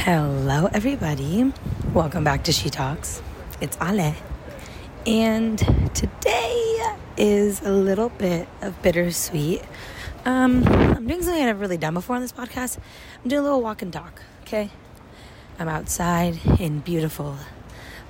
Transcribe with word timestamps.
Hello, 0.00 0.68
everybody. 0.72 1.52
Welcome 1.94 2.24
back 2.24 2.42
to 2.44 2.52
She 2.52 2.70
Talks. 2.70 3.22
It's 3.60 3.76
Ale. 3.80 4.16
And 5.06 5.58
today 5.94 6.96
is 7.16 7.60
a 7.60 7.70
little 7.70 8.08
bit 8.08 8.48
of 8.62 8.82
bittersweet. 8.82 9.62
Um, 10.24 10.66
I'm 10.66 11.06
doing 11.06 11.22
something 11.22 11.40
I've 11.40 11.46
never 11.46 11.60
really 11.60 11.76
done 11.76 11.94
before 11.94 12.16
on 12.16 12.22
this 12.22 12.32
podcast. 12.32 12.78
I'm 13.22 13.28
doing 13.28 13.40
a 13.40 13.44
little 13.44 13.62
walk 13.62 13.80
and 13.82 13.92
talk, 13.92 14.22
okay? 14.42 14.70
I'm 15.60 15.68
outside 15.68 16.40
in 16.58 16.80
beautiful 16.80 17.36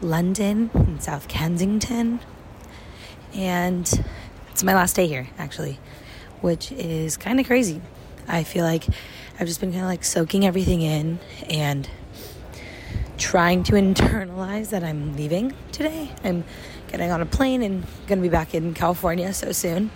London, 0.00 0.70
in 0.72 0.98
South 0.98 1.28
Kensington. 1.28 2.20
And 3.34 4.04
it's 4.50 4.62
my 4.62 4.74
last 4.74 4.96
day 4.96 5.08
here, 5.08 5.28
actually, 5.36 5.78
which 6.40 6.72
is 6.72 7.18
kind 7.18 7.38
of 7.38 7.46
crazy. 7.46 7.82
I 8.28 8.44
feel 8.44 8.64
like 8.64 8.86
I've 9.40 9.46
just 9.46 9.60
been 9.60 9.70
kind 9.70 9.82
of 9.82 9.88
like 9.88 10.04
soaking 10.04 10.46
everything 10.46 10.82
in 10.82 11.18
and 11.48 11.88
trying 13.16 13.62
to 13.64 13.72
internalize 13.72 14.70
that 14.70 14.84
I'm 14.84 15.16
leaving 15.16 15.54
today. 15.72 16.10
I'm 16.22 16.44
getting 16.88 17.10
on 17.10 17.20
a 17.20 17.26
plane 17.26 17.62
and 17.62 17.84
going 18.06 18.18
to 18.18 18.22
be 18.22 18.28
back 18.28 18.54
in 18.54 18.74
California 18.74 19.32
so 19.32 19.52
soon. 19.52 19.90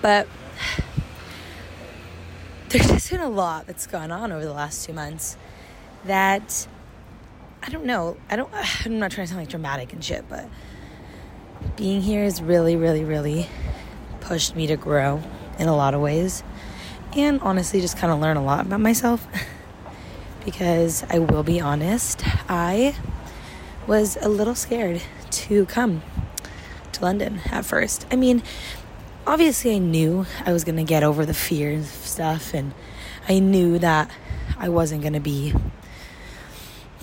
But 0.00 0.28
there's 2.68 2.88
just 2.88 3.10
been 3.10 3.20
a 3.20 3.28
lot 3.28 3.66
that's 3.66 3.86
gone 3.86 4.12
on 4.12 4.30
over 4.30 4.44
the 4.44 4.52
last 4.52 4.86
two 4.86 4.92
months 4.92 5.36
that 6.04 6.68
I 7.62 7.70
don't 7.70 7.84
know. 7.84 8.16
I 8.30 8.36
don't, 8.36 8.50
I'm 8.84 8.98
not 8.98 9.10
trying 9.10 9.26
to 9.26 9.32
sound 9.32 9.42
like 9.42 9.50
dramatic 9.50 9.92
and 9.92 10.04
shit, 10.04 10.24
but 10.28 10.48
being 11.76 12.00
here 12.00 12.22
has 12.22 12.40
really, 12.40 12.76
really, 12.76 13.04
really 13.04 13.48
pushed 14.20 14.54
me 14.54 14.66
to 14.68 14.76
grow 14.76 15.22
in 15.58 15.68
a 15.68 15.74
lot 15.74 15.94
of 15.94 16.00
ways 16.00 16.44
and 17.16 17.40
honestly 17.40 17.80
just 17.80 17.96
kind 17.96 18.12
of 18.12 18.20
learn 18.20 18.36
a 18.36 18.44
lot 18.44 18.66
about 18.66 18.80
myself 18.80 19.26
because 20.44 21.04
I 21.10 21.18
will 21.18 21.42
be 21.42 21.60
honest, 21.60 22.22
I 22.48 22.96
was 23.86 24.16
a 24.20 24.28
little 24.28 24.54
scared 24.54 25.02
to 25.30 25.66
come 25.66 26.02
to 26.92 27.02
London 27.02 27.40
at 27.50 27.64
first. 27.64 28.06
I 28.10 28.16
mean, 28.16 28.42
obviously, 29.26 29.74
I 29.74 29.78
knew 29.78 30.26
I 30.44 30.52
was 30.52 30.64
going 30.64 30.76
to 30.76 30.84
get 30.84 31.02
over 31.02 31.24
the 31.26 31.34
fear 31.34 31.72
of 31.78 31.86
stuff, 31.86 32.54
and 32.54 32.72
I 33.28 33.38
knew 33.38 33.78
that 33.78 34.10
I 34.58 34.68
wasn't 34.68 35.02
going 35.02 35.12
to 35.14 35.20
be 35.20 35.54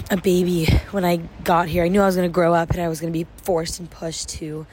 a 0.09 0.17
baby 0.17 0.65
when 0.91 1.05
I 1.05 1.17
got 1.43 1.67
here. 1.67 1.83
I 1.83 1.87
knew 1.87 2.01
I 2.01 2.05
was 2.05 2.15
going 2.15 2.29
to 2.29 2.33
grow 2.33 2.53
up 2.53 2.71
and 2.71 2.81
I 2.81 2.87
was 2.87 2.99
going 2.99 3.11
to 3.11 3.17
be 3.17 3.27
forced 3.43 3.79
and 3.79 3.89
pushed 3.89 4.29
to 4.29 4.67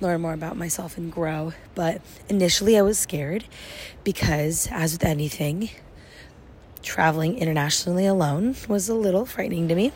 learn 0.00 0.20
more 0.20 0.32
about 0.32 0.56
myself 0.56 0.96
and 0.96 1.12
grow. 1.12 1.52
But 1.74 2.00
initially, 2.28 2.78
I 2.78 2.82
was 2.82 2.98
scared 2.98 3.44
because, 4.04 4.68
as 4.70 4.92
with 4.92 5.04
anything, 5.04 5.70
traveling 6.82 7.38
internationally 7.38 8.06
alone 8.06 8.56
was 8.68 8.88
a 8.88 8.94
little 8.94 9.26
frightening 9.26 9.68
to 9.68 9.74
me. 9.74 9.92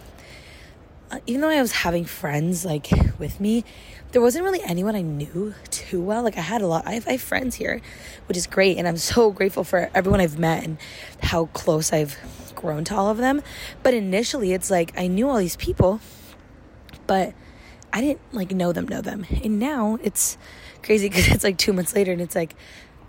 Uh, 1.10 1.18
even 1.26 1.42
though 1.42 1.50
I 1.50 1.60
was 1.60 1.72
having 1.72 2.04
friends 2.04 2.64
like 2.64 2.88
with 3.18 3.38
me, 3.38 3.64
there 4.12 4.22
wasn't 4.22 4.44
really 4.44 4.62
anyone 4.62 4.94
I 4.94 5.02
knew 5.02 5.54
too 5.70 6.00
well. 6.00 6.22
Like 6.22 6.36
I 6.36 6.40
had 6.40 6.62
a 6.62 6.66
lot, 6.66 6.86
I 6.86 6.92
have, 6.94 7.06
I 7.06 7.12
have 7.12 7.20
friends 7.20 7.54
here, 7.54 7.80
which 8.26 8.36
is 8.36 8.46
great, 8.46 8.78
and 8.78 8.88
I'm 8.88 8.96
so 8.96 9.30
grateful 9.38 9.64
for 9.64 9.90
everyone 9.94 10.20
I've 10.20 10.38
met 10.38 10.64
and 10.64 10.78
how 11.22 11.46
close 11.46 11.92
I've 11.92 12.16
grown 12.54 12.84
to 12.84 12.94
all 12.94 13.10
of 13.10 13.18
them. 13.18 13.42
But 13.82 13.94
initially, 13.94 14.52
it's 14.52 14.70
like 14.70 14.92
I 14.98 15.06
knew 15.06 15.28
all 15.28 15.38
these 15.38 15.56
people, 15.56 16.00
but 17.06 17.34
I 17.92 18.00
didn't 18.00 18.20
like 18.32 18.52
know 18.52 18.72
them, 18.72 18.88
know 18.88 19.00
them. 19.00 19.26
And 19.44 19.58
now 19.58 19.98
it's 20.02 20.38
crazy 20.82 21.08
because 21.10 21.28
it's 21.28 21.44
like 21.44 21.58
two 21.58 21.72
months 21.72 21.94
later 21.94 22.12
and 22.12 22.20
it's 22.20 22.34
like 22.34 22.54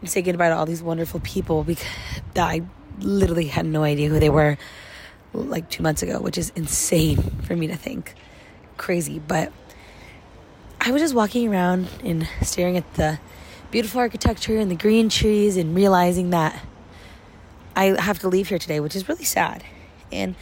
I'm 0.02 0.08
saying 0.08 0.26
goodbye 0.26 0.50
to 0.50 0.56
all 0.56 0.66
these 0.66 0.84
wonderful 0.84 1.22
people 1.22 1.64
because 1.64 1.88
I 2.36 2.64
literally 3.00 3.48
had 3.48 3.66
no 3.66 3.84
idea 3.84 4.10
who 4.10 4.20
they 4.20 4.30
were 4.30 4.58
like 5.34 5.70
two 5.70 5.82
months 5.82 6.04
ago, 6.04 6.20
which 6.20 6.38
is 6.38 6.52
insane 6.56 7.18
for 7.18 7.56
me 7.56 7.68
to 7.68 7.76
think. 7.76 8.14
Crazy. 8.78 9.20
But 9.20 9.52
I 10.82 10.92
was 10.92 11.02
just 11.02 11.14
walking 11.14 11.48
around 11.48 11.88
and 12.04 12.28
staring 12.42 12.76
at 12.76 12.94
the 12.96 13.20
beautiful 13.72 14.02
architecture 14.02 14.58
and 14.58 14.70
the 14.70 14.76
green 14.76 15.10
trees 15.10 15.58
and 15.58 15.74
realizing 15.74 16.32
that 16.32 16.62
I 17.76 18.00
have 18.00 18.20
to 18.20 18.28
leave 18.28 18.50
here 18.50 18.60
today, 18.60 18.80
which 18.80 18.96
is 18.96 19.08
really 19.08 19.24
sad. 19.24 19.64
And 20.12 20.36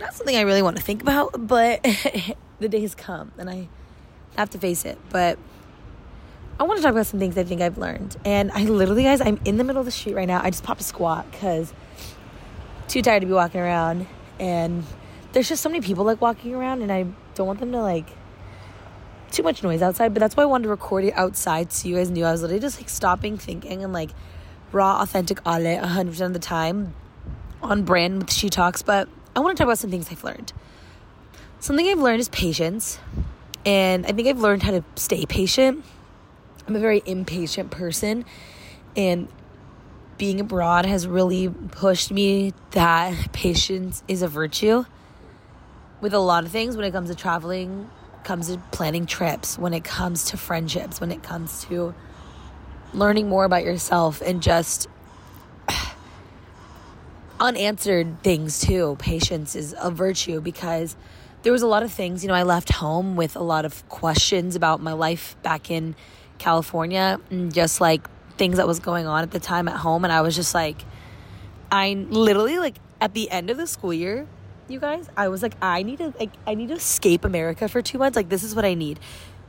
not 0.00 0.14
something 0.14 0.36
I 0.36 0.42
really 0.42 0.62
want 0.62 0.76
to 0.76 0.82
think 0.82 1.02
about, 1.02 1.46
but 1.46 1.82
the 2.60 2.68
day 2.68 2.80
has 2.80 2.94
come 2.94 3.32
and 3.36 3.50
I 3.50 3.68
I 4.36 4.40
have 4.40 4.50
to 4.50 4.58
face 4.58 4.84
it. 4.84 4.98
But 5.10 5.38
I 6.60 6.64
want 6.64 6.78
to 6.78 6.82
talk 6.82 6.92
about 6.92 7.06
some 7.06 7.20
things 7.20 7.38
I 7.38 7.44
think 7.44 7.60
I've 7.60 7.78
learned. 7.78 8.16
And 8.24 8.50
I 8.52 8.64
literally, 8.64 9.04
guys, 9.04 9.20
I'm 9.20 9.40
in 9.44 9.56
the 9.58 9.64
middle 9.64 9.80
of 9.80 9.86
the 9.86 9.92
street 9.92 10.14
right 10.14 10.26
now. 10.26 10.40
I 10.42 10.50
just 10.50 10.64
popped 10.64 10.80
a 10.80 10.84
squat 10.84 11.30
because 11.30 11.72
too 12.88 13.02
tired 13.02 13.20
to 13.20 13.26
be 13.26 13.32
walking 13.32 13.60
around. 13.60 14.06
And 14.40 14.84
there's 15.32 15.48
just 15.48 15.62
so 15.62 15.68
many 15.68 15.80
people 15.80 16.04
like 16.04 16.20
walking 16.20 16.54
around, 16.54 16.82
and 16.82 16.90
I 16.90 17.06
don't 17.34 17.46
want 17.46 17.60
them 17.60 17.72
to 17.72 17.80
like 17.80 18.08
too 19.30 19.42
much 19.42 19.62
noise 19.62 19.82
outside. 19.82 20.14
But 20.14 20.20
that's 20.20 20.36
why 20.36 20.42
I 20.42 20.46
wanted 20.46 20.64
to 20.64 20.70
record 20.70 21.04
it 21.04 21.14
outside 21.14 21.72
so 21.72 21.88
you 21.88 21.96
guys 21.96 22.10
knew 22.10 22.24
I 22.24 22.32
was 22.32 22.42
literally 22.42 22.60
just 22.60 22.80
like 22.80 22.88
stopping, 22.88 23.38
thinking, 23.38 23.84
and 23.84 23.92
like 23.92 24.10
raw, 24.72 25.00
authentic 25.00 25.40
Ale 25.46 25.80
100% 25.80 26.20
of 26.20 26.32
the 26.32 26.38
time 26.38 26.94
on 27.62 27.82
brand 27.84 28.18
with 28.18 28.32
She 28.32 28.48
Talks. 28.48 28.82
But 28.82 29.08
I 29.36 29.40
want 29.40 29.56
to 29.56 29.62
talk 29.62 29.68
about 29.68 29.78
some 29.78 29.90
things 29.90 30.08
I've 30.10 30.24
learned. 30.24 30.52
Something 31.60 31.88
I've 31.88 31.98
learned 31.98 32.20
is 32.20 32.28
patience. 32.28 32.98
And 33.64 34.06
I 34.06 34.12
think 34.12 34.28
I've 34.28 34.40
learned 34.40 34.62
how 34.62 34.72
to 34.72 34.84
stay 34.96 35.26
patient. 35.26 35.84
I'm 36.66 36.76
a 36.76 36.80
very 36.80 37.02
impatient 37.06 37.70
person. 37.70 38.24
And 38.96 39.28
being 40.18 40.40
abroad 40.40 40.84
has 40.84 41.06
really 41.06 41.48
pushed 41.48 42.10
me 42.10 42.52
that 42.72 43.32
patience 43.32 44.02
is 44.08 44.22
a 44.22 44.28
virtue 44.28 44.84
with 46.00 46.12
a 46.12 46.18
lot 46.18 46.44
of 46.44 46.50
things 46.50 46.76
when 46.76 46.84
it 46.84 46.92
comes 46.92 47.08
to 47.08 47.14
traveling, 47.14 47.88
comes 48.24 48.48
to 48.48 48.58
planning 48.70 49.06
trips, 49.06 49.58
when 49.58 49.72
it 49.72 49.84
comes 49.84 50.24
to 50.26 50.36
friendships, 50.36 51.00
when 51.00 51.10
it 51.10 51.22
comes 51.22 51.64
to 51.64 51.94
learning 52.92 53.28
more 53.28 53.44
about 53.44 53.64
yourself 53.64 54.20
and 54.20 54.42
just 54.42 54.88
unanswered 57.40 58.22
things 58.22 58.60
too. 58.60 58.96
Patience 58.98 59.54
is 59.54 59.74
a 59.80 59.90
virtue 59.90 60.40
because 60.40 60.96
there 61.48 61.52
was 61.54 61.62
a 61.62 61.66
lot 61.66 61.82
of 61.82 61.90
things, 61.90 62.22
you 62.22 62.28
know, 62.28 62.34
I 62.34 62.42
left 62.42 62.70
home 62.70 63.16
with 63.16 63.34
a 63.34 63.42
lot 63.42 63.64
of 63.64 63.88
questions 63.88 64.54
about 64.54 64.82
my 64.82 64.92
life 64.92 65.34
back 65.42 65.70
in 65.70 65.96
California 66.36 67.18
and 67.30 67.54
just 67.54 67.80
like 67.80 68.06
things 68.36 68.58
that 68.58 68.66
was 68.66 68.80
going 68.80 69.06
on 69.06 69.22
at 69.22 69.30
the 69.30 69.40
time 69.40 69.66
at 69.66 69.76
home 69.76 70.04
and 70.04 70.12
I 70.12 70.20
was 70.20 70.36
just 70.36 70.54
like 70.54 70.84
I 71.72 71.94
literally 72.10 72.58
like 72.58 72.76
at 73.00 73.14
the 73.14 73.30
end 73.30 73.48
of 73.48 73.56
the 73.56 73.66
school 73.66 73.94
year, 73.94 74.26
you 74.68 74.78
guys, 74.78 75.08
I 75.16 75.28
was 75.28 75.42
like 75.42 75.54
I 75.62 75.82
need 75.82 76.00
to 76.00 76.12
like 76.20 76.32
I 76.46 76.54
need 76.54 76.68
to 76.68 76.74
escape 76.74 77.24
America 77.24 77.66
for 77.66 77.80
2 77.80 77.96
months. 77.96 78.14
Like 78.14 78.28
this 78.28 78.42
is 78.42 78.54
what 78.54 78.66
I 78.66 78.74
need. 78.74 79.00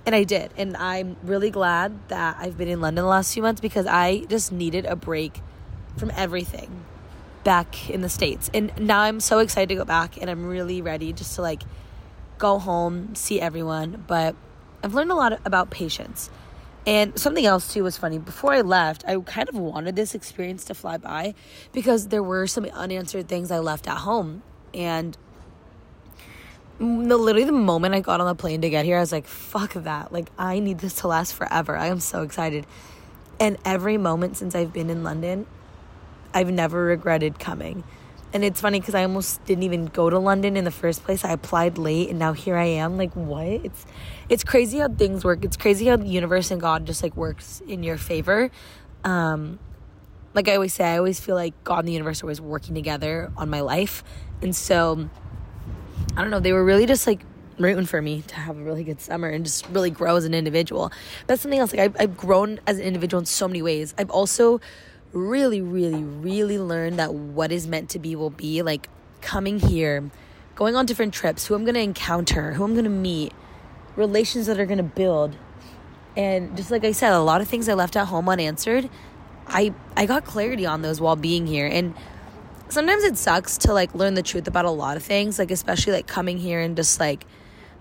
And 0.06 0.16
I 0.16 0.24
did. 0.24 0.54
And 0.56 0.78
I'm 0.78 1.18
really 1.22 1.52
glad 1.52 2.08
that 2.08 2.38
I've 2.40 2.58
been 2.58 2.70
in 2.70 2.80
London 2.80 3.04
the 3.04 3.10
last 3.10 3.34
few 3.34 3.44
months 3.44 3.60
because 3.60 3.86
I 3.86 4.24
just 4.30 4.54
needed 4.54 4.86
a 4.86 4.96
break 4.96 5.42
from 5.98 6.14
everything 6.16 6.86
back 7.44 7.90
in 7.90 8.00
the 8.00 8.08
States. 8.08 8.50
And 8.54 8.72
now 8.80 9.02
I'm 9.02 9.20
so 9.20 9.40
excited 9.40 9.68
to 9.68 9.76
go 9.76 9.84
back 9.84 10.16
and 10.16 10.30
I'm 10.30 10.46
really 10.46 10.82
ready 10.82 11.12
just 11.12 11.36
to 11.36 11.42
like 11.42 11.64
go 12.40 12.58
home, 12.58 13.14
see 13.14 13.40
everyone. 13.40 14.04
But 14.08 14.36
I've 14.84 14.96
learned 14.96 15.12
a 15.12 15.16
lot 15.16 15.40
about 15.46 15.70
patience. 15.70 16.32
And 16.88 17.20
something 17.20 17.46
else 17.46 17.72
too 17.72 17.84
was 17.84 17.98
funny. 17.98 18.18
Before 18.18 18.54
I 18.54 18.62
left, 18.62 19.04
I 19.08 19.16
kind 19.20 19.48
of 19.48 19.56
wanted 19.56 19.96
this 19.96 20.16
experience 20.16 20.64
to 20.66 20.74
fly 20.74 20.98
by 20.98 21.36
because 21.72 22.08
there 22.08 22.24
were 22.24 22.48
some 22.48 22.66
unanswered 22.66 23.28
things 23.28 23.52
I 23.52 23.60
left 23.60 23.88
at 23.88 23.98
home. 23.98 24.42
And 24.74 25.16
the, 26.80 27.18
literally 27.18 27.44
the 27.44 27.52
moment 27.52 27.94
I 27.94 28.00
got 28.00 28.22
on 28.22 28.28
the 28.28 28.36
plane 28.36 28.62
to 28.62 28.70
get 28.70 28.86
here, 28.86 28.98
I 28.98 29.02
was 29.02 29.12
like, 29.12 29.28
fuck 29.28 29.74
that. 29.74 30.12
Like, 30.14 30.30
I 30.38 30.60
need 30.60 30.80
this 30.80 30.96
to 30.96 31.08
last 31.08 31.34
forever. 31.34 31.76
I 31.76 31.88
am 31.88 32.00
so 32.00 32.24
excited. 32.24 32.66
And 33.40 33.58
every 33.66 33.98
moment 33.98 34.38
since 34.38 34.56
I've 34.56 34.74
been 34.74 34.90
in 34.90 35.04
London, 35.04 35.46
I've 36.34 36.52
never 36.52 36.86
regretted 36.86 37.40
coming. 37.40 37.84
And 38.32 38.44
it's 38.44 38.62
funny 38.62 38.80
because 38.80 38.94
I 38.96 39.04
almost 39.04 39.44
didn't 39.46 39.64
even 39.64 39.88
go 39.88 40.10
to 40.10 40.20
London 40.20 40.56
in 40.56 40.64
the 40.64 40.72
first 40.72 41.04
place. 41.04 41.26
I 41.26 41.32
applied 41.32 41.78
late 41.78 42.10
and 42.10 42.20
now 42.20 42.34
here 42.34 42.56
I 42.56 42.66
am. 42.66 42.98
Like 42.98 43.16
what? 43.16 43.48
It's 43.48 43.86
it's 44.30 44.44
crazy 44.44 44.80
how 44.80 44.90
things 44.90 45.26
work. 45.26 45.44
It's 45.44 45.58
crazy 45.58 45.88
how 45.88 45.96
the 45.98 46.08
universe 46.08 46.52
and 46.52 46.62
God 46.62 46.86
just 46.86 47.02
like 47.02 47.16
works 47.16 47.62
in 47.68 47.82
your 47.82 47.98
favor. 47.98 48.52
Um 49.04 49.60
like 50.36 50.48
I 50.48 50.54
always 50.54 50.76
say, 50.76 50.86
I 50.86 50.98
always 50.98 51.20
feel 51.20 51.36
like 51.36 51.64
God 51.64 51.80
and 51.80 51.88
the 51.88 51.94
universe 51.94 52.22
are 52.22 52.28
always 52.28 52.40
working 52.40 52.76
together 52.76 53.32
on 53.36 53.50
my 53.50 53.62
life. 53.62 54.04
And 54.44 54.56
so 54.56 55.10
I 56.16 56.22
don't 56.22 56.30
know, 56.30 56.40
they 56.40 56.54
were 56.54 56.64
really 56.64 56.86
just 56.86 57.08
like 57.08 57.22
rooting 57.58 57.86
for 57.86 58.02
me 58.02 58.22
to 58.22 58.36
have 58.36 58.58
a 58.58 58.62
really 58.62 58.84
good 58.84 59.02
summer 59.02 59.28
and 59.28 59.44
just 59.44 59.68
really 59.70 59.90
grow 59.90 60.16
as 60.16 60.26
an 60.26 60.34
individual. 60.34 60.92
That's 61.28 61.42
something 61.42 61.60
else. 61.60 61.74
Like 61.74 61.82
I've, 61.82 61.96
I've 62.00 62.18
grown 62.18 62.60
as 62.68 62.78
an 62.78 62.84
individual 62.84 63.20
in 63.20 63.26
so 63.26 63.48
many 63.48 63.62
ways. 63.62 63.94
I've 63.98 64.12
also 64.12 64.62
really, 65.14 65.62
really, 65.62 66.04
really 66.04 66.60
learn 66.60 66.98
that 66.98 67.14
what 67.14 67.52
is 67.52 67.68
meant 67.68 67.90
to 67.92 68.00
be 68.00 68.16
will 68.16 68.30
be. 68.30 68.62
Like 68.62 68.90
coming 69.22 69.60
here, 69.60 70.10
going 70.56 70.76
on 70.76 70.86
different 70.86 71.14
trips, 71.14 71.48
who 71.48 71.56
I'm 71.56 71.64
going 71.64 71.76
to 71.76 71.82
encounter, 71.82 72.54
who 72.54 72.64
I'm 72.64 72.74
going 72.74 72.84
to 72.86 72.90
meet, 72.90 73.34
relations 73.96 74.48
that 74.48 74.60
are 74.60 74.66
going 74.66 74.78
to 74.78 74.84
build. 74.84 75.36
And 76.16 76.56
just 76.56 76.72
like 76.72 76.84
I 76.84 76.92
said, 76.92 77.14
a 77.14 77.20
lot 77.20 77.42
of 77.42 77.48
things 77.48 77.70
I 77.70 77.74
left 77.74 77.96
at 77.96 78.08
home 78.08 78.30
unanswered. 78.30 78.90
I 79.48 79.74
I 79.98 80.06
got 80.06 80.26
clarity 80.26 80.66
on 80.66 80.82
those 80.84 81.02
while 81.02 81.16
being 81.16 81.48
here 81.48 81.66
and 81.66 81.96
sometimes 82.70 83.04
it 83.04 83.18
sucks 83.18 83.58
to 83.60 83.74
like 83.74 83.94
learn 83.96 84.14
the 84.14 84.22
truth 84.22 84.48
about 84.48 84.66
a 84.66 84.70
lot 84.70 84.96
of 84.96 85.04
things, 85.04 85.40
like 85.40 85.52
especially 85.52 85.94
like 85.94 86.08
coming 86.08 86.38
here 86.38 86.60
and 86.60 86.76
just 86.76 87.00
like 87.00 87.26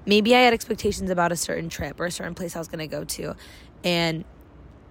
maybe 0.07 0.35
I 0.35 0.41
had 0.41 0.55
expectations 0.55 1.11
about 1.11 1.31
a 1.31 1.37
certain 1.37 1.69
trip 1.69 2.01
or 2.01 2.07
a 2.07 2.11
certain 2.11 2.35
place 2.35 2.57
I 2.57 2.59
was 2.59 2.69
going 2.69 2.79
to 2.79 2.87
go 2.87 3.05
to 3.05 3.37
and 3.85 4.25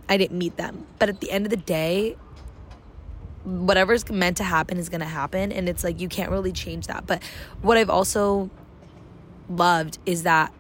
I 0.07 0.17
didn't 0.17 0.37
meet 0.37 0.57
them. 0.57 0.85
But 0.99 1.09
at 1.09 1.19
the 1.19 1.31
end 1.31 1.45
of 1.45 1.49
the 1.49 1.57
day, 1.57 2.15
whatever's 3.47 4.09
meant 4.09 4.37
to 4.37 4.43
happen 4.43 4.77
is 4.77 4.89
going 4.89 4.99
to 4.99 5.07
happen 5.07 5.53
and 5.53 5.69
it's 5.69 5.83
like 5.83 6.01
you 6.01 6.09
can't 6.09 6.29
really 6.31 6.51
change 6.51 6.87
that. 6.87 7.07
But 7.07 7.23
what 7.61 7.77
I've 7.77 7.89
also 7.89 8.49
loved 9.49 9.99
is 10.05 10.23
that 10.23 10.53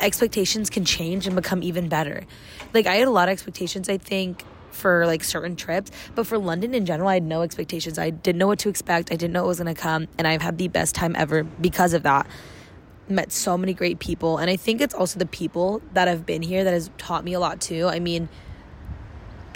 expectations 0.00 0.70
can 0.70 0.84
change 0.84 1.26
and 1.26 1.36
become 1.36 1.62
even 1.62 1.88
better. 1.88 2.26
Like 2.74 2.86
I 2.86 2.96
had 2.96 3.06
a 3.06 3.12
lot 3.12 3.28
of 3.28 3.32
expectations, 3.32 3.88
I 3.88 3.98
think, 3.98 4.42
for 4.72 5.06
like 5.06 5.22
certain 5.22 5.56
trips, 5.56 5.90
but 6.14 6.26
for 6.26 6.36
London 6.36 6.74
in 6.74 6.84
general, 6.84 7.08
I 7.08 7.14
had 7.14 7.22
no 7.22 7.42
expectations. 7.42 7.98
I 7.98 8.10
didn't 8.10 8.38
know 8.38 8.48
what 8.48 8.58
to 8.60 8.68
expect. 8.68 9.12
I 9.12 9.16
didn't 9.16 9.32
know 9.32 9.44
it 9.44 9.48
was 9.48 9.60
going 9.60 9.74
to 9.74 9.80
come, 9.80 10.08
and 10.18 10.26
I've 10.26 10.42
had 10.42 10.58
the 10.58 10.68
best 10.68 10.94
time 10.94 11.14
ever 11.16 11.44
because 11.44 11.94
of 11.94 12.02
that. 12.02 12.26
Met 13.08 13.30
so 13.32 13.56
many 13.56 13.72
great 13.72 14.00
people, 14.00 14.36
and 14.36 14.50
I 14.50 14.56
think 14.56 14.80
it's 14.80 14.92
also 14.92 15.18
the 15.18 15.26
people 15.26 15.80
that 15.94 16.08
have 16.08 16.26
been 16.26 16.42
here 16.42 16.64
that 16.64 16.72
has 16.72 16.90
taught 16.98 17.24
me 17.24 17.34
a 17.34 17.40
lot 17.40 17.60
too. 17.60 17.86
I 17.86 18.00
mean, 18.00 18.28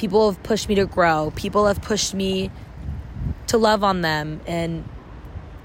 people 0.00 0.30
have 0.30 0.42
pushed 0.42 0.66
me 0.66 0.74
to 0.74 0.86
grow. 0.86 1.30
People 1.36 1.66
have 1.66 1.82
pushed 1.82 2.14
me 2.14 2.50
to 3.48 3.58
love 3.58 3.84
on 3.84 4.00
them, 4.00 4.40
and 4.46 4.88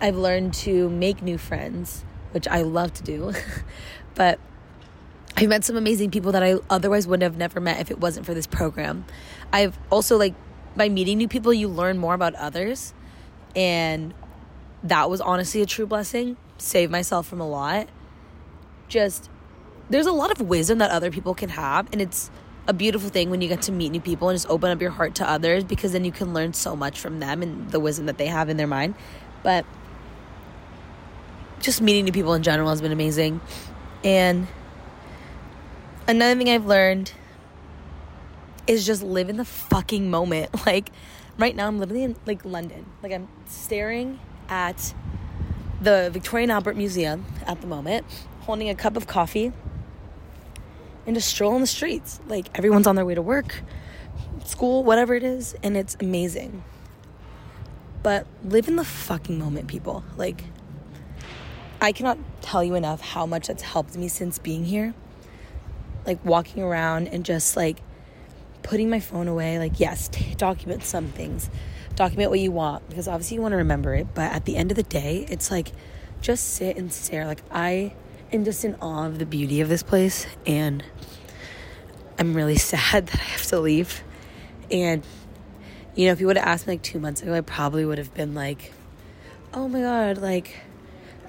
I've 0.01 0.17
learned 0.17 0.53
to 0.65 0.89
make 0.89 1.21
new 1.21 1.37
friends, 1.37 2.03
which 2.31 2.45
I 2.45 2.63
love 2.63 2.93
to 2.95 3.03
do. 3.03 3.31
but 4.15 4.37
I've 5.37 5.47
met 5.47 5.63
some 5.63 5.77
amazing 5.77 6.11
people 6.11 6.33
that 6.33 6.43
I 6.43 6.55
otherwise 6.69 7.07
would 7.07 7.21
have 7.21 7.37
never 7.37 7.61
met 7.61 7.79
if 7.79 7.89
it 7.91 7.99
wasn't 7.99 8.25
for 8.25 8.33
this 8.33 8.45
program. 8.45 9.05
I've 9.53 9.79
also 9.89 10.17
like 10.17 10.35
by 10.75 10.89
meeting 10.89 11.17
new 11.17 11.29
people 11.29 11.53
you 11.53 11.69
learn 11.69 11.97
more 11.97 12.13
about 12.13 12.35
others 12.35 12.93
and 13.55 14.13
that 14.83 15.09
was 15.09 15.21
honestly 15.21 15.61
a 15.61 15.65
true 15.65 15.85
blessing. 15.85 16.35
Saved 16.57 16.91
myself 16.91 17.25
from 17.25 17.39
a 17.39 17.47
lot. 17.47 17.87
Just 18.89 19.29
there's 19.89 20.07
a 20.07 20.11
lot 20.11 20.31
of 20.31 20.41
wisdom 20.41 20.79
that 20.79 20.91
other 20.91 21.11
people 21.11 21.33
can 21.33 21.49
have 21.49 21.87
and 21.93 22.01
it's 22.01 22.29
a 22.67 22.73
beautiful 22.73 23.09
thing 23.09 23.29
when 23.29 23.41
you 23.41 23.47
get 23.47 23.61
to 23.63 23.71
meet 23.71 23.89
new 23.89 24.01
people 24.01 24.29
and 24.29 24.35
just 24.35 24.49
open 24.49 24.71
up 24.71 24.81
your 24.81 24.91
heart 24.91 25.15
to 25.15 25.29
others 25.29 25.63
because 25.63 25.91
then 25.91 26.03
you 26.03 26.11
can 26.11 26.33
learn 26.33 26.53
so 26.53 26.75
much 26.75 26.99
from 26.99 27.19
them 27.19 27.41
and 27.41 27.71
the 27.71 27.79
wisdom 27.79 28.07
that 28.07 28.17
they 28.17 28.27
have 28.27 28.49
in 28.49 28.57
their 28.57 28.67
mind. 28.67 28.95
But 29.43 29.65
just 31.59 31.81
meeting 31.81 32.05
new 32.05 32.11
people 32.11 32.33
in 32.33 32.43
general 32.43 32.69
has 32.69 32.81
been 32.81 32.91
amazing. 32.91 33.39
And 34.03 34.47
another 36.07 36.37
thing 36.37 36.49
I've 36.49 36.65
learned 36.65 37.13
is 38.67 38.85
just 38.85 39.03
live 39.03 39.29
in 39.29 39.37
the 39.37 39.45
fucking 39.45 40.09
moment. 40.09 40.51
Like 40.65 40.89
right 41.37 41.55
now 41.55 41.67
I'm 41.67 41.77
literally 41.77 42.03
in 42.03 42.15
like 42.25 42.43
London. 42.43 42.85
Like 43.03 43.11
I'm 43.11 43.27
staring 43.45 44.19
at 44.49 44.95
the 45.79 46.09
Victoria 46.11 46.43
and 46.43 46.51
Albert 46.51 46.75
Museum 46.75 47.25
at 47.45 47.61
the 47.61 47.67
moment, 47.67 48.05
holding 48.41 48.69
a 48.69 48.75
cup 48.75 48.97
of 48.97 49.05
coffee 49.05 49.51
and 51.05 51.15
just 51.15 51.29
stroll 51.29 51.55
in 51.55 51.61
the 51.61 51.67
streets. 51.67 52.19
Like 52.27 52.47
everyone's 52.57 52.87
on 52.87 52.95
their 52.95 53.05
way 53.05 53.15
to 53.15 53.21
work, 53.21 53.61
school, 54.43 54.83
whatever 54.83 55.13
it 55.13 55.23
is, 55.23 55.55
and 55.63 55.77
it's 55.77 55.95
amazing. 55.99 56.63
But 58.03 58.27
live 58.43 58.67
in 58.67 58.75
the 58.75 58.85
fucking 58.85 59.39
moment, 59.39 59.67
people. 59.67 60.03
Like 60.17 60.43
I 61.81 61.91
cannot 61.91 62.17
tell 62.41 62.63
you 62.63 62.75
enough 62.75 63.01
how 63.01 63.25
much 63.25 63.47
that's 63.47 63.63
helped 63.63 63.97
me 63.97 64.07
since 64.07 64.39
being 64.39 64.65
here 64.65 64.93
like 66.05 66.23
walking 66.23 66.63
around 66.63 67.07
and 67.07 67.25
just 67.25 67.57
like 67.57 67.81
putting 68.63 68.89
my 68.89 68.99
phone 68.99 69.27
away. 69.27 69.59
Like, 69.59 69.79
yes, 69.79 70.07
t- 70.07 70.35
document 70.35 70.83
some 70.83 71.07
things, 71.07 71.49
document 71.95 72.29
what 72.29 72.39
you 72.39 72.51
want 72.51 72.87
because 72.89 73.07
obviously 73.07 73.35
you 73.35 73.41
want 73.41 73.53
to 73.53 73.57
remember 73.57 73.93
it. 73.95 74.07
But 74.13 74.31
at 74.31 74.45
the 74.45 74.55
end 74.55 74.71
of 74.71 74.75
the 74.75 74.83
day, 74.83 75.25
it's 75.29 75.51
like 75.51 75.71
just 76.21 76.53
sit 76.53 76.77
and 76.77 76.91
stare. 76.91 77.25
Like, 77.25 77.41
I 77.51 77.93
am 78.35 78.43
just 78.43 78.63
in 78.63 78.75
awe 78.81 79.05
of 79.05 79.17
the 79.17 79.25
beauty 79.25 79.61
of 79.61 79.69
this 79.69 79.81
place, 79.81 80.27
and 80.45 80.83
I'm 82.19 82.33
really 82.33 82.57
sad 82.57 83.07
that 83.07 83.19
I 83.19 83.23
have 83.23 83.43
to 83.47 83.59
leave. 83.59 84.03
And 84.69 85.03
you 85.95 86.05
know, 86.05 86.11
if 86.11 86.19
you 86.19 86.27
would 86.27 86.37
have 86.37 86.45
asked 86.45 86.67
me 86.67 86.73
like 86.73 86.81
two 86.81 86.99
months 86.99 87.21
ago, 87.21 87.33
I 87.33 87.41
probably 87.41 87.85
would 87.85 87.97
have 87.97 88.13
been 88.13 88.35
like, 88.35 88.73
"Oh 89.53 89.67
my 89.67 89.81
god!" 89.81 90.17
Like, 90.17 90.57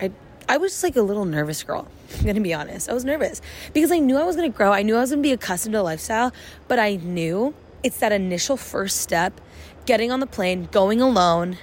I 0.00 0.10
I 0.48 0.58
was 0.58 0.72
just 0.72 0.82
like 0.82 0.96
a 0.96 1.02
little 1.02 1.24
nervous 1.24 1.62
girl. 1.62 1.88
I'm 2.18 2.26
gonna 2.26 2.40
be 2.40 2.52
honest. 2.52 2.88
I 2.88 2.92
was 2.92 3.04
nervous 3.04 3.40
because 3.72 3.92
I 3.92 3.98
knew 3.98 4.16
I 4.16 4.24
was 4.24 4.36
gonna 4.36 4.48
grow. 4.48 4.72
I 4.72 4.82
knew 4.82 4.96
I 4.96 5.00
was 5.00 5.10
gonna 5.10 5.22
be 5.22 5.32
accustomed 5.32 5.74
to 5.74 5.80
a 5.80 5.82
lifestyle, 5.82 6.32
but 6.68 6.78
I 6.78 6.96
knew 6.96 7.54
it's 7.82 7.98
that 7.98 8.12
initial 8.12 8.56
first 8.56 9.00
step 9.00 9.40
getting 9.86 10.10
on 10.10 10.18
the 10.18 10.26
plane, 10.26 10.68
going 10.72 11.00
alone, 11.00 11.58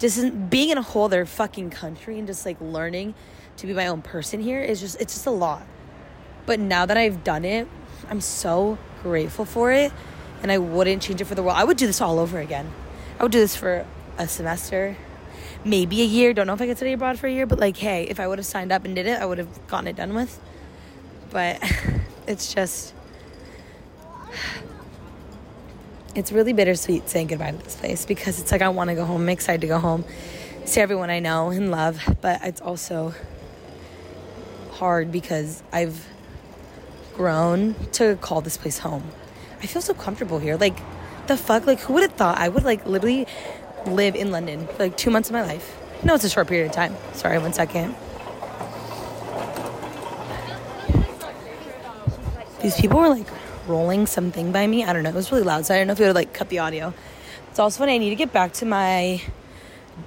just 0.00 0.50
being 0.50 0.70
in 0.70 0.78
a 0.78 0.82
whole 0.82 1.04
other 1.04 1.24
fucking 1.24 1.70
country 1.70 2.18
and 2.18 2.26
just 2.26 2.44
like 2.44 2.60
learning 2.60 3.14
to 3.58 3.66
be 3.66 3.72
my 3.72 3.86
own 3.86 4.02
person 4.02 4.40
here 4.40 4.60
is 4.60 4.80
just, 4.80 5.00
it's 5.00 5.14
just 5.14 5.26
a 5.26 5.30
lot. 5.30 5.62
But 6.46 6.58
now 6.58 6.86
that 6.86 6.96
I've 6.96 7.22
done 7.22 7.44
it, 7.44 7.68
I'm 8.08 8.20
so 8.20 8.78
grateful 9.02 9.44
for 9.44 9.72
it 9.72 9.92
and 10.42 10.50
I 10.50 10.58
wouldn't 10.58 11.02
change 11.02 11.20
it 11.20 11.24
for 11.24 11.34
the 11.34 11.42
world. 11.42 11.56
I 11.56 11.64
would 11.64 11.76
do 11.76 11.86
this 11.86 12.00
all 12.00 12.18
over 12.18 12.38
again. 12.38 12.70
I 13.18 13.22
would 13.22 13.32
do 13.32 13.38
this 13.38 13.54
for 13.54 13.86
a 14.18 14.26
semester, 14.26 14.96
maybe 15.64 16.02
a 16.02 16.04
year. 16.04 16.34
Don't 16.34 16.46
know 16.46 16.54
if 16.54 16.60
I 16.60 16.66
could 16.66 16.76
study 16.76 16.92
abroad 16.92 17.18
for 17.18 17.28
a 17.28 17.32
year, 17.32 17.46
but 17.46 17.58
like, 17.58 17.76
hey, 17.76 18.04
if 18.04 18.18
I 18.18 18.26
would 18.26 18.38
have 18.38 18.46
signed 18.46 18.72
up 18.72 18.84
and 18.84 18.94
did 18.94 19.06
it, 19.06 19.20
I 19.20 19.26
would 19.26 19.38
have 19.38 19.66
gotten 19.68 19.86
it 19.86 19.96
done 19.96 20.14
with. 20.14 20.40
But 21.30 21.62
it's 22.26 22.52
just, 22.52 22.92
it's 26.14 26.32
really 26.32 26.52
bittersweet 26.52 27.08
saying 27.08 27.28
goodbye 27.28 27.52
to 27.52 27.58
this 27.58 27.76
place 27.76 28.04
because 28.04 28.40
it's 28.40 28.50
like 28.50 28.62
I 28.62 28.68
want 28.68 28.90
to 28.90 28.96
go 28.96 29.04
home. 29.04 29.22
I'm 29.22 29.28
excited 29.28 29.60
to 29.60 29.68
go 29.68 29.78
home, 29.78 30.04
see 30.64 30.80
everyone 30.80 31.10
I 31.10 31.20
know 31.20 31.50
and 31.50 31.70
love, 31.70 32.00
but 32.20 32.40
it's 32.42 32.60
also 32.60 33.14
hard 34.72 35.12
because 35.12 35.62
I've 35.72 36.06
grown 37.14 37.74
to 37.92 38.16
call 38.16 38.40
this 38.40 38.56
place 38.56 38.78
home. 38.78 39.10
I 39.62 39.66
feel 39.66 39.82
so 39.82 39.94
comfortable 39.94 40.38
here. 40.38 40.56
Like, 40.56 40.78
the 41.26 41.36
fuck? 41.36 41.66
Like, 41.66 41.80
who 41.80 41.92
would 41.92 42.02
have 42.02 42.12
thought 42.12 42.38
I 42.38 42.48
would 42.48 42.64
like 42.64 42.84
literally 42.86 43.26
live 43.86 44.14
in 44.14 44.30
London 44.30 44.66
for 44.66 44.78
like 44.84 44.96
two 44.96 45.10
months 45.10 45.28
of 45.28 45.34
my 45.34 45.42
life. 45.42 45.78
No, 46.04 46.14
it's 46.14 46.24
a 46.24 46.30
short 46.30 46.48
period 46.48 46.66
of 46.66 46.72
time. 46.72 46.96
Sorry, 47.12 47.38
one 47.38 47.52
second. 47.52 47.94
These 52.62 52.76
people 52.80 53.00
were 53.00 53.08
like 53.08 53.26
rolling 53.66 54.06
something 54.06 54.52
by 54.52 54.66
me. 54.66 54.84
I 54.84 54.92
don't 54.92 55.02
know. 55.02 55.10
It 55.10 55.14
was 55.14 55.30
really 55.32 55.44
loud, 55.44 55.66
so 55.66 55.74
I 55.74 55.78
don't 55.78 55.86
know 55.88 55.92
if 55.92 56.00
it 56.00 56.06
would 56.06 56.14
like 56.14 56.32
cut 56.32 56.48
the 56.48 56.60
audio. 56.60 56.94
It's 57.50 57.58
also 57.58 57.80
when 57.80 57.88
I 57.88 57.98
need 57.98 58.10
to 58.10 58.16
get 58.16 58.32
back 58.32 58.52
to 58.54 58.66
my 58.66 59.22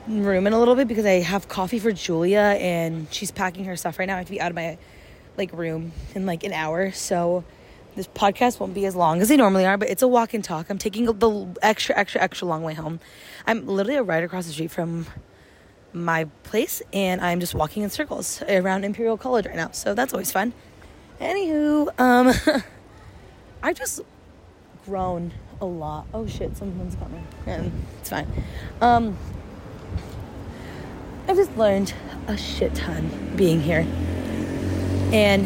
room 0.08 0.48
in 0.48 0.54
a 0.54 0.60
little 0.60 0.76
bit 0.76 0.88
because 0.88 1.06
I 1.06 1.22
have 1.22 1.48
coffee 1.48 1.80
for 1.80 1.92
Julia 1.92 2.40
and 2.60 3.08
she's 3.12 3.32
packing 3.32 3.66
her 3.66 3.76
stuff 3.76 4.00
right 4.00 4.08
now. 4.08 4.16
I 4.16 4.18
have 4.20 4.28
to 4.28 4.32
be 4.32 4.42
out 4.42 4.52
of 4.52 4.56
my 4.56 4.78
like 5.38 5.52
room 5.54 5.92
in 6.14 6.26
like 6.26 6.44
an 6.44 6.54
hour. 6.54 6.92
So 6.92 7.44
this 7.96 8.08
podcast 8.08 8.60
won't 8.60 8.74
be 8.74 8.86
as 8.86 8.96
long 8.96 9.22
as 9.22 9.30
they 9.30 9.38
normally 9.38 9.66
are, 9.66 9.78
but 9.78 9.90
it's 9.90 10.02
a 10.02 10.08
walk 10.08 10.34
and 10.34 10.44
talk. 10.44 10.70
I'm 10.70 10.78
taking 10.78 11.06
the 11.06 11.56
extra, 11.62 11.98
extra, 11.98 12.22
extra 12.22 12.48
long 12.48 12.64
way 12.64 12.74
home. 12.74 13.00
I'm 13.48 13.66
literally 13.68 14.00
right 14.02 14.24
across 14.24 14.46
the 14.46 14.52
street 14.52 14.72
from 14.72 15.08
my 15.94 16.26
place, 16.44 16.82
and 16.92 17.22
I'm 17.22 17.40
just 17.40 17.56
walking 17.56 17.84
in 17.84 17.90
circles 17.90 18.42
around 18.44 18.84
Imperial 18.84 19.18
College 19.18 19.46
right 19.46 19.56
now. 19.56 19.72
So 19.72 19.94
that's 19.94 20.14
always 20.14 20.32
fun. 20.32 20.54
Anywho, 21.22 21.98
um, 22.00 22.64
I 23.64 23.72
just 23.72 24.02
grown 24.86 25.32
a 25.62 25.66
lot. 25.66 26.08
Oh 26.14 26.28
shit, 26.28 26.58
someone's 26.58 26.96
coming. 26.96 27.26
Yeah, 27.48 27.64
it's 28.02 28.10
fine. 28.10 28.28
Um, 28.82 29.18
I've 31.28 31.36
just 31.36 31.56
learned 31.58 31.94
a 32.28 32.38
shit 32.38 32.76
ton 32.76 33.34
being 33.36 33.62
here. 33.62 33.86
And 35.12 35.46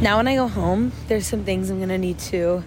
now 0.00 0.16
when 0.16 0.28
I 0.28 0.34
go 0.34 0.48
home, 0.48 0.92
there's 1.08 1.26
some 1.26 1.44
things 1.44 1.70
I'm 1.70 1.80
gonna 1.80 1.98
need 1.98 2.18
to, 2.20 2.62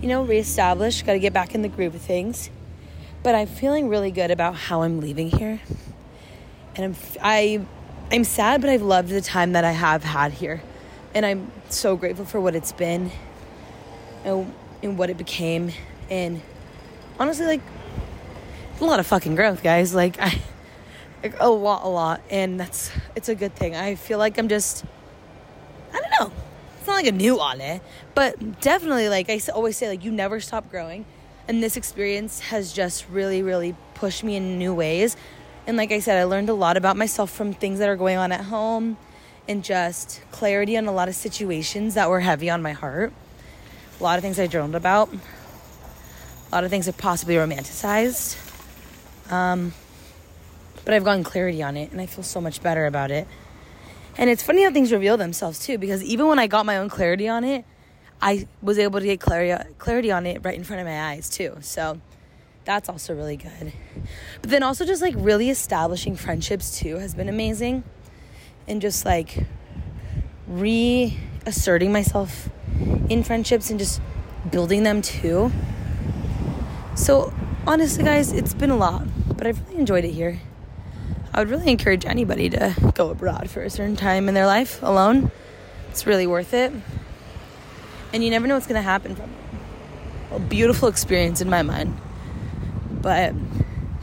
you 0.00 0.08
know, 0.08 0.22
reestablish. 0.24 1.02
Got 1.02 1.12
to 1.14 1.18
get 1.18 1.32
back 1.32 1.54
in 1.54 1.62
the 1.62 1.68
groove 1.68 1.94
of 1.94 2.00
things. 2.00 2.50
But 3.22 3.34
I'm 3.34 3.46
feeling 3.46 3.88
really 3.88 4.10
good 4.10 4.30
about 4.30 4.54
how 4.54 4.82
I'm 4.82 5.00
leaving 5.00 5.30
here, 5.30 5.60
and 6.74 6.84
I'm 6.86 6.96
I, 7.20 7.60
I'm 8.10 8.24
sad, 8.24 8.62
but 8.62 8.70
I've 8.70 8.80
loved 8.80 9.10
the 9.10 9.20
time 9.20 9.52
that 9.52 9.62
I 9.62 9.72
have 9.72 10.02
had 10.02 10.32
here, 10.32 10.62
and 11.14 11.26
I'm 11.26 11.52
so 11.68 11.96
grateful 11.96 12.24
for 12.24 12.40
what 12.40 12.54
it's 12.54 12.72
been, 12.72 13.10
and, 14.24 14.54
and 14.82 14.96
what 14.96 15.10
it 15.10 15.18
became, 15.18 15.70
and 16.08 16.40
honestly, 17.18 17.44
like 17.44 17.60
a 18.80 18.84
lot 18.84 19.00
of 19.00 19.06
fucking 19.06 19.34
growth, 19.34 19.62
guys. 19.62 19.94
Like 19.94 20.20
I, 20.20 20.40
like, 21.22 21.34
a 21.40 21.48
lot, 21.48 21.84
a 21.84 21.88
lot, 21.88 22.22
and 22.30 22.58
that's 22.58 22.90
it's 23.14 23.28
a 23.28 23.34
good 23.34 23.54
thing. 23.54 23.76
I 23.76 23.94
feel 23.94 24.18
like 24.18 24.38
I'm 24.38 24.48
just. 24.48 24.84
I 25.92 26.00
don't 26.00 26.10
know 26.20 26.32
it's 26.80 26.86
not 26.86 26.94
like 26.94 27.06
a 27.06 27.12
new 27.12 27.38
on 27.38 27.60
it, 27.60 27.82
but 28.14 28.62
definitely 28.62 29.10
like 29.10 29.28
I 29.28 29.38
always 29.52 29.76
say, 29.76 29.88
like 29.88 30.02
you 30.02 30.10
never 30.10 30.40
stop 30.40 30.70
growing, 30.70 31.04
and 31.46 31.62
this 31.62 31.76
experience 31.76 32.40
has 32.40 32.72
just 32.72 33.06
really, 33.10 33.42
really 33.42 33.76
pushed 33.94 34.24
me 34.24 34.36
in 34.36 34.58
new 34.58 34.72
ways. 34.72 35.14
And 35.66 35.76
like 35.76 35.92
I 35.92 36.00
said, 36.00 36.16
I 36.16 36.24
learned 36.24 36.48
a 36.48 36.54
lot 36.54 36.78
about 36.78 36.96
myself 36.96 37.30
from 37.30 37.52
things 37.52 37.80
that 37.80 37.88
are 37.90 37.96
going 37.96 38.16
on 38.16 38.32
at 38.32 38.46
home, 38.46 38.96
and 39.46 39.62
just 39.62 40.22
clarity 40.30 40.74
on 40.78 40.86
a 40.86 40.92
lot 40.92 41.10
of 41.10 41.14
situations 41.14 41.94
that 41.94 42.08
were 42.08 42.20
heavy 42.20 42.48
on 42.48 42.62
my 42.62 42.72
heart. 42.72 43.12
A 43.98 44.02
lot 44.02 44.16
of 44.16 44.22
things 44.22 44.40
I 44.40 44.46
journaled 44.46 44.74
about. 44.74 45.12
A 45.12 46.50
lot 46.50 46.64
of 46.64 46.70
things 46.70 46.88
I 46.88 46.92
possibly 46.92 47.34
romanticized. 47.34 48.49
Um, 49.30 49.72
but 50.84 50.94
I've 50.94 51.04
gotten 51.04 51.24
clarity 51.24 51.62
on 51.62 51.76
it 51.76 51.92
and 51.92 52.00
I 52.00 52.06
feel 52.06 52.24
so 52.24 52.40
much 52.40 52.62
better 52.62 52.86
about 52.86 53.10
it. 53.10 53.26
And 54.18 54.28
it's 54.28 54.42
funny 54.42 54.64
how 54.64 54.72
things 54.72 54.92
reveal 54.92 55.16
themselves 55.16 55.64
too, 55.64 55.78
because 55.78 56.02
even 56.02 56.26
when 56.26 56.38
I 56.38 56.46
got 56.46 56.66
my 56.66 56.78
own 56.78 56.88
clarity 56.88 57.28
on 57.28 57.44
it, 57.44 57.64
I 58.20 58.46
was 58.60 58.78
able 58.78 59.00
to 59.00 59.06
get 59.06 59.20
clarity, 59.20 59.64
clarity 59.78 60.10
on 60.10 60.26
it 60.26 60.44
right 60.44 60.54
in 60.54 60.64
front 60.64 60.80
of 60.80 60.86
my 60.86 61.10
eyes 61.10 61.30
too. 61.30 61.56
So 61.60 62.00
that's 62.64 62.88
also 62.88 63.14
really 63.14 63.36
good. 63.36 63.72
But 64.42 64.50
then 64.50 64.62
also 64.62 64.84
just 64.84 65.00
like 65.00 65.14
really 65.16 65.48
establishing 65.48 66.16
friendships 66.16 66.78
too 66.78 66.96
has 66.96 67.14
been 67.14 67.28
amazing. 67.28 67.84
And 68.68 68.82
just 68.82 69.04
like 69.04 69.46
reasserting 70.46 71.92
myself 71.92 72.48
in 73.08 73.22
friendships 73.22 73.70
and 73.70 73.78
just 73.78 74.00
building 74.50 74.82
them 74.82 75.02
too. 75.02 75.50
So 76.94 77.32
honestly, 77.66 78.04
guys, 78.04 78.32
it's 78.32 78.54
been 78.54 78.70
a 78.70 78.76
lot, 78.76 79.06
but 79.40 79.46
I've 79.46 79.66
really 79.68 79.80
enjoyed 79.80 80.04
it 80.04 80.10
here. 80.10 80.38
I 81.32 81.38
would 81.38 81.48
really 81.48 81.70
encourage 81.70 82.04
anybody 82.04 82.50
to 82.50 82.92
go 82.94 83.08
abroad 83.08 83.48
for 83.48 83.62
a 83.62 83.70
certain 83.70 83.96
time 83.96 84.28
in 84.28 84.34
their 84.34 84.44
life 84.44 84.82
alone. 84.82 85.30
It's 85.88 86.06
really 86.06 86.26
worth 86.26 86.52
it. 86.52 86.70
And 88.12 88.22
you 88.22 88.28
never 88.28 88.46
know 88.46 88.52
what's 88.52 88.66
going 88.66 88.76
to 88.76 88.82
happen 88.82 89.16
from 89.16 89.30
it. 89.30 90.36
A 90.36 90.40
beautiful 90.40 90.88
experience 90.88 91.40
in 91.40 91.48
my 91.48 91.62
mind. 91.62 91.98
But, 92.90 93.32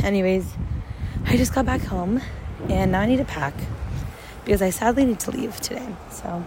anyways, 0.03 0.51
I 1.25 1.37
just 1.37 1.53
got 1.53 1.67
back 1.67 1.81
home 1.81 2.19
and 2.67 2.91
now 2.91 3.01
I 3.01 3.05
need 3.05 3.17
to 3.17 3.25
pack 3.25 3.53
because 4.43 4.63
I 4.63 4.71
sadly 4.71 5.05
need 5.05 5.19
to 5.19 5.29
leave 5.29 5.61
today. 5.61 5.87
So, 6.09 6.43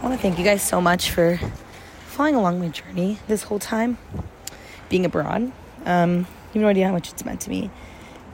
I 0.00 0.02
want 0.02 0.16
to 0.16 0.20
thank 0.20 0.36
you 0.36 0.44
guys 0.44 0.62
so 0.62 0.80
much 0.80 1.12
for 1.12 1.38
following 2.08 2.34
along 2.34 2.58
my 2.58 2.70
journey 2.70 3.20
this 3.28 3.44
whole 3.44 3.60
time, 3.60 3.98
being 4.88 5.04
abroad. 5.04 5.52
Um, 5.86 6.26
have 6.54 6.62
no 6.62 6.68
idea 6.68 6.86
how 6.86 6.92
much 6.92 7.10
it's 7.10 7.24
meant 7.24 7.40
to 7.42 7.50
me 7.50 7.70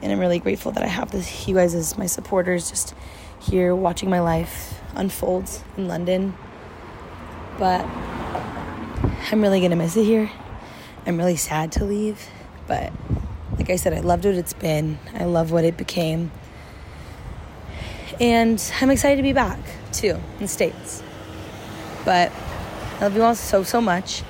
and 0.02 0.12
I'm 0.12 0.18
really 0.18 0.38
grateful 0.38 0.72
that 0.72 0.82
I 0.82 0.86
have 0.86 1.10
this 1.10 1.46
you 1.46 1.54
guys 1.54 1.74
as 1.74 1.98
my 1.98 2.06
supporters 2.06 2.70
just 2.70 2.94
here 3.38 3.74
watching 3.74 4.08
my 4.08 4.20
life 4.20 4.80
unfold 4.94 5.48
in 5.76 5.88
London. 5.88 6.34
But 7.58 7.84
I'm 9.30 9.42
really 9.42 9.60
gonna 9.60 9.76
miss 9.76 9.96
it 9.96 10.04
here. 10.04 10.30
I'm 11.06 11.16
really 11.18 11.36
sad 11.36 11.72
to 11.72 11.84
leave, 11.84 12.28
but 12.66 12.92
like 13.58 13.70
I 13.70 13.76
said, 13.76 13.92
I 13.92 14.00
loved 14.00 14.24
what 14.24 14.34
it's 14.34 14.52
been. 14.52 14.98
I 15.14 15.24
love 15.24 15.52
what 15.52 15.64
it 15.64 15.76
became. 15.76 16.30
And 18.18 18.62
I'm 18.80 18.90
excited 18.90 19.16
to 19.16 19.22
be 19.22 19.32
back 19.32 19.58
too 19.92 20.18
in 20.34 20.38
the 20.40 20.48
States. 20.48 21.02
But 22.04 22.32
I 22.98 23.02
love 23.02 23.16
you 23.16 23.22
all 23.22 23.34
so, 23.34 23.62
so 23.62 23.80
much. 23.80 24.22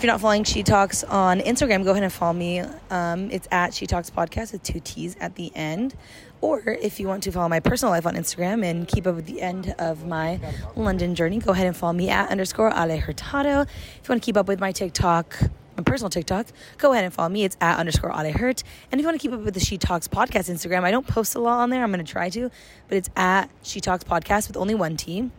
If 0.00 0.04
you're 0.04 0.14
not 0.14 0.22
following 0.22 0.44
She 0.44 0.62
Talks 0.62 1.04
on 1.04 1.40
Instagram, 1.40 1.84
go 1.84 1.90
ahead 1.90 2.02
and 2.02 2.10
follow 2.10 2.32
me. 2.32 2.60
Um, 2.88 3.30
it's 3.30 3.46
at 3.50 3.74
She 3.74 3.86
Talks 3.86 4.08
Podcast 4.08 4.52
with 4.52 4.62
two 4.62 4.80
T's 4.80 5.14
at 5.20 5.34
the 5.34 5.52
end. 5.54 5.94
Or 6.40 6.62
if 6.64 6.98
you 6.98 7.06
want 7.06 7.22
to 7.24 7.32
follow 7.32 7.50
my 7.50 7.60
personal 7.60 7.92
life 7.92 8.06
on 8.06 8.14
Instagram 8.14 8.64
and 8.64 8.88
keep 8.88 9.06
up 9.06 9.14
with 9.14 9.26
the 9.26 9.42
end 9.42 9.74
of 9.78 10.06
my 10.06 10.40
London 10.74 11.14
journey, 11.14 11.38
go 11.38 11.52
ahead 11.52 11.66
and 11.66 11.76
follow 11.76 11.92
me 11.92 12.08
at 12.08 12.30
underscore 12.30 12.70
Ale 12.70 12.98
Hurtado. 12.98 13.60
If 13.60 13.68
you 14.08 14.08
want 14.08 14.22
to 14.22 14.24
keep 14.24 14.38
up 14.38 14.48
with 14.48 14.58
my 14.58 14.72
TikTok, 14.72 15.38
my 15.76 15.82
personal 15.82 16.08
TikTok, 16.08 16.46
go 16.78 16.92
ahead 16.92 17.04
and 17.04 17.12
follow 17.12 17.28
me. 17.28 17.44
It's 17.44 17.58
at 17.60 17.76
underscore 17.76 18.10
Ale 18.10 18.32
Hurt. 18.32 18.62
And 18.90 18.98
if 18.98 19.02
you 19.02 19.06
want 19.06 19.20
to 19.20 19.22
keep 19.22 19.34
up 19.34 19.42
with 19.42 19.52
the 19.52 19.60
She 19.60 19.76
Talks 19.76 20.08
podcast 20.08 20.48
Instagram, 20.50 20.82
I 20.82 20.92
don't 20.92 21.06
post 21.06 21.34
a 21.34 21.40
lot 21.40 21.58
on 21.58 21.68
there. 21.68 21.82
I'm 21.82 21.92
going 21.92 22.02
to 22.02 22.10
try 22.10 22.30
to, 22.30 22.50
but 22.88 22.96
it's 22.96 23.10
at 23.16 23.50
She 23.62 23.82
Talks 23.82 24.04
podcast 24.04 24.48
with 24.48 24.56
only 24.56 24.74
one 24.74 24.96
T. 24.96 25.30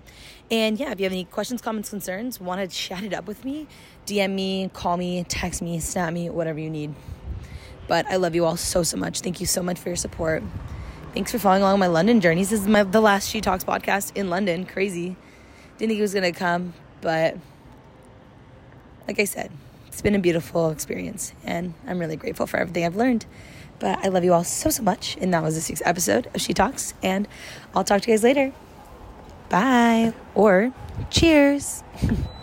And 0.52 0.78
yeah, 0.78 0.92
if 0.92 1.00
you 1.00 1.06
have 1.06 1.14
any 1.14 1.24
questions, 1.24 1.62
comments, 1.62 1.90
concerns, 1.90 2.42
want 2.42 2.60
to 2.60 2.68
chat 2.68 3.06
it 3.06 3.14
up 3.14 3.26
with 3.26 3.46
me, 3.46 3.68
DM 4.06 4.32
me, 4.32 4.70
call 4.74 4.98
me, 4.98 5.24
text 5.24 5.62
me, 5.62 5.80
snap 5.80 6.12
me, 6.12 6.30
whatever 6.30 6.60
you 6.60 6.70
need. 6.70 6.94
But 7.88 8.06
I 8.08 8.18
love 8.18 8.36
you 8.36 8.44
all 8.44 8.58
so, 8.58 8.84
so 8.84 8.98
much. 8.98 9.22
Thank 9.22 9.40
you 9.40 9.46
so 9.46 9.64
much 9.64 9.80
for 9.80 9.88
your 9.88 9.96
support. 9.96 10.44
Thanks 11.14 11.32
for 11.32 11.40
following 11.40 11.64
along 11.64 11.80
my 11.80 11.88
London 11.88 12.20
journeys. 12.20 12.50
This 12.50 12.62
is 12.62 12.68
my 12.68 12.84
the 12.84 13.00
last 13.00 13.30
She 13.30 13.40
Talks 13.40 13.64
podcast 13.64 14.16
in 14.16 14.30
London. 14.30 14.66
Crazy. 14.66 15.16
Didn't 15.78 15.90
think 15.90 16.00
it 16.00 16.02
was 16.02 16.14
gonna 16.14 16.34
come, 16.34 16.74
but 17.00 17.38
like 19.08 19.20
I 19.20 19.26
said, 19.26 19.52
it's 19.88 20.02
been 20.02 20.16
a 20.16 20.20
beautiful 20.20 20.70
experience, 20.70 21.34
and 21.44 21.74
I'm 21.88 21.98
really 22.00 22.16
grateful 22.16 22.46
for 22.46 22.58
everything 22.58 22.86
I've 22.86 22.96
learned. 22.96 23.26
But 23.80 24.00
I 24.06 24.10
love 24.10 24.24
you 24.24 24.34
all 24.34 24.44
so 24.44 24.70
so 24.70 24.84
much, 24.84 25.18
and 25.20 25.34
that 25.34 25.44
was 25.44 25.56
this 25.56 25.70
week's 25.70 25.82
episode 25.86 26.30
of 26.34 26.42
She 26.42 26.54
Talks, 26.54 26.94
and 27.02 27.28
I'll 27.74 27.84
talk 27.84 28.02
to 28.04 28.12
you 28.12 28.16
guys 28.16 28.24
later. 28.24 28.54
Bye 29.52 30.14
or 30.34 30.72
cheers. 31.10 31.84